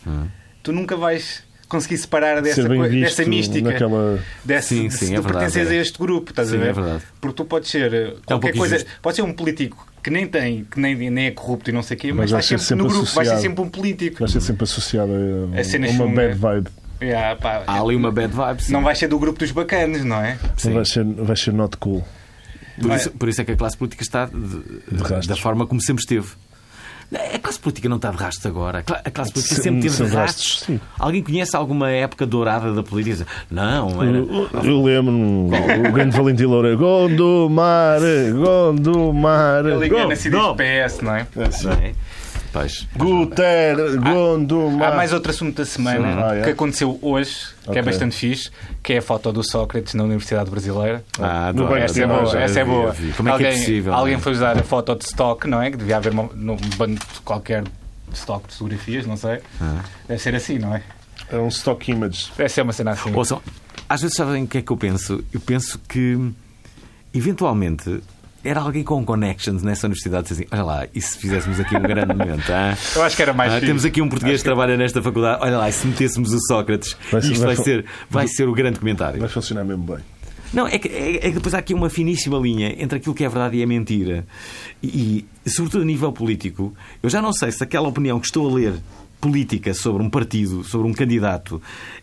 [0.63, 3.69] tu nunca vais conseguir separar dessa, Ser bem coi- visto dessa mística.
[3.71, 5.77] naquela- Desse, Sim, sim, se é tu verdade, pertences é.
[5.77, 6.69] a este grupo, estás Sim, a ver?
[6.69, 7.03] é verdade.
[7.21, 8.91] Porque tu podes ser uh, qualquer pouco coisa, injusto.
[9.01, 11.95] pode ser um político que nem tem, que nem, nem é corrupto e não sei
[11.95, 14.19] o quê, Mas mas, vai sempre, sempre no grupo, vais ser sempre um político.
[14.19, 16.15] Vai ser sempre associado a, A uma chunga.
[16.15, 16.67] bad vibe.
[17.01, 18.63] Yeah, pá, há ali uma bad vibe.
[18.63, 18.73] sim.
[18.73, 20.38] Não vais ser do grupo dos bacanas, não é?
[20.58, 20.73] Sim.
[20.73, 22.05] Vai ser, vai ser not cool.
[22.82, 26.01] Por, isso, por isso é que a classe política está de- da forma como sempre
[26.01, 26.27] esteve.
[27.11, 28.79] A classe política não está de rastros agora.
[28.79, 30.67] A cla- a classe política Sem- sempre teve rastros.
[30.99, 33.25] Alguém conhece alguma época dourada da política?
[33.49, 34.17] Não, era.
[34.17, 35.49] Eu, eu lembro-me
[35.87, 37.99] o grande Valentim Loura Gondomar,
[38.33, 40.39] Gondomar Ele engana se diz.
[40.39, 41.27] PS, não é?
[41.81, 41.93] É?
[42.51, 42.88] Pois.
[42.95, 46.19] Guterres, Gondomar Há mais outro assunto da semana Sim.
[46.23, 46.41] Ah, é?
[46.43, 47.83] que aconteceu hoje, que é Ok.
[47.83, 48.49] bastante fixe,
[48.81, 51.03] que é a foto do Sócrates na Universidade Brasileira.
[51.19, 52.91] Ah, No adoro, Essa é adoro, boa, essa é boa.
[52.91, 53.12] vi.
[53.13, 53.93] Como é que alguém, é possível?
[53.93, 54.23] Alguém não é?
[54.23, 55.69] foi usar a foto de stock, não é?
[55.69, 57.63] Que devia haver num banco qualquer
[58.13, 59.39] stock de fotografias, não sei.
[59.62, 59.83] Ah.
[60.07, 60.81] Deve ser assim, não é?
[61.31, 62.31] É um stock image.
[62.35, 63.13] Deve ser uma cena assim.
[63.13, 63.39] Ouçam,
[63.88, 65.23] às vezes sabem o que é que eu penso?
[65.31, 66.17] Eu penso que,
[67.13, 68.01] eventualmente,
[68.43, 71.82] era alguém com connections nessa universidade dizer assim, olha lá, e se fizéssemos aqui um
[71.82, 72.49] grande momento?
[72.52, 72.78] ah?
[72.95, 75.41] Eu acho que era mais Ah, temos aqui um português que trabalha nesta faculdade.
[75.43, 78.47] Olha lá, e se metêssemos o Sócrates, Vai ser- isto vai vai ser, vai ser
[78.47, 79.19] o grande comentário.
[79.19, 79.97] Vai funcionar mesmo bem.
[80.52, 83.23] Não, é que, é, é que depois há aqui uma finíssima linha entre aquilo que
[83.23, 84.25] é verdade e é mentira.
[84.82, 86.73] E, e, sobretudo a nível político,
[87.04, 88.73] eu já não sei se aquela opinião que estou a ler
[89.19, 91.62] política sobre um partido, sobre um candidato,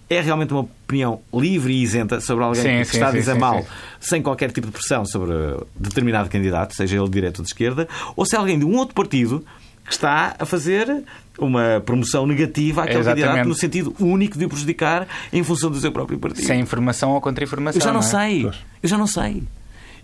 [0.08, 3.32] é realmente uma opinião livre e isenta sobre alguém Sim, que sim, está a dizer
[3.32, 3.68] sim, mal, sim.
[4.00, 5.32] sem qualquer tipo de pressão sobre
[5.74, 8.76] determinado candidato, seja ele de direita ou de esquerda, ou se é alguém de um
[8.76, 9.44] outro partido
[9.84, 11.04] que está a fazer
[11.38, 13.26] uma promoção negativa àquele Exatamente.
[13.26, 16.44] candidato no sentido único de o prejudicar em função do seu próprio partido.
[16.44, 17.80] Sem informação ou contra-informação.
[17.80, 18.02] Eu já não, é?
[18.02, 18.42] sei.
[18.42, 18.56] Pois.
[18.82, 19.42] Eu já não sei.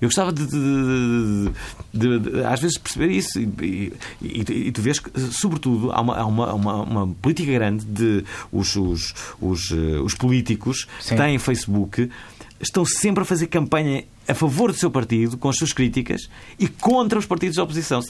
[0.02, 1.50] Eu gostava de, de-
[1.94, 6.16] de- de- às vezes perceber isso e, e- e- tu vês que, sobretudo, há uma,
[6.16, 11.10] há uma, uma, uma política grande de os, os, os, eh, os políticos Sim.
[11.10, 12.10] que têm Facebook
[12.60, 16.66] estão sempre a fazer campanha a favor do seu partido, com as suas críticas, e
[16.68, 18.00] contra os partidos de oposição.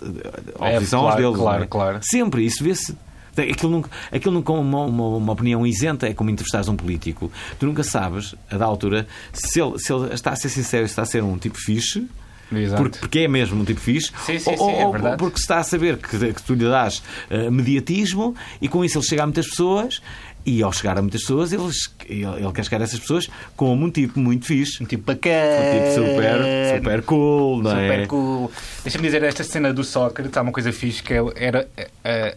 [0.60, 1.36] A É, oposição aos claro, deles.
[1.38, 1.68] claro, não é?
[1.68, 1.98] claro.
[2.02, 2.96] Sempre, isso vê-se.
[3.36, 7.30] Aquilo nunca, aquilo nunca é uma, uma, uma opinião isenta, é como entrevistares um político.
[7.58, 10.86] Tu nunca sabes, a da altura, se ele, se ele está a ser sincero e
[10.86, 12.06] está a ser um tipo fixe,
[12.76, 15.62] porque, porque é mesmo um tipo fixe, Sim, sim, ou, sim, é porque está a
[15.64, 19.48] saber que, que tu lhe dás eh, mediatismo e com isso ele chega a muitas
[19.48, 20.02] pessoas
[20.44, 21.62] e ao chegar a muitas pessoas ele,
[22.06, 24.82] ele, ele quer chegar a essas pessoas como um tipo muito fixe.
[24.82, 25.72] Um tipo Um bacana.
[25.72, 27.90] tipo super, super cool, não é?
[27.90, 28.52] Super cool.
[28.82, 31.66] Deixa-me dizer, esta cena do Sócrates há uma coisa fixe que é- era.
[32.04, 32.34] A,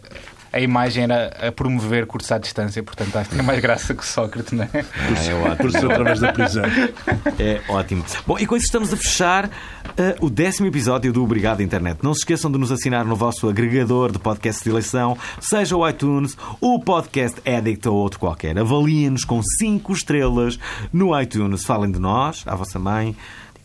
[0.56, 4.02] a imagem era a promover cursos à distância, portanto acho que tem mais graça que
[4.02, 4.70] o Sócrates, não é?
[4.72, 5.92] Ah, é ótimo.
[5.92, 6.64] Através da prisão.
[7.38, 8.02] É ótimo.
[8.26, 9.50] Bom, e com isso estamos a fechar
[9.98, 11.98] eh, o décimo episódio do Obrigado Internet.
[12.02, 15.86] Não se esqueçam de nos assinar no vosso agregador de podcast de eleição, seja o
[15.86, 18.58] iTunes, o Podcast Addict ou outro qualquer.
[18.58, 20.58] Avaliem-nos com 5 estrelas
[20.90, 21.64] no iTunes.
[21.64, 23.14] Falem de nós, à vossa mãe.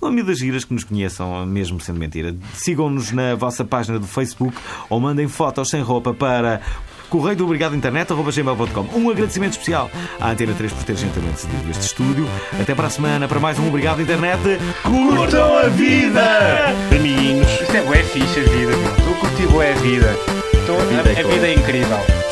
[0.02, 2.36] A miúdas giras que nos conheçam, mesmo sendo mentira.
[2.56, 4.56] Sigam-nos na vossa página do Facebook
[4.90, 6.60] ou mandem fotos sem roupa para
[7.12, 8.98] correio do obrigado internet.gmail.com.
[8.98, 12.28] Um agradecimento especial à Antena 3 por ter gentilmente cedido este estúdio.
[12.60, 14.40] Até para a semana para mais um Obrigado Internet.
[14.82, 16.70] Curtam a vida!
[16.90, 17.48] Amiguinhos.
[17.62, 18.96] Isto é bué fixe a vida, meu.
[18.96, 20.16] Estou a curtir bué a vida.
[20.54, 22.31] Estou, vida é a, a vida é incrível.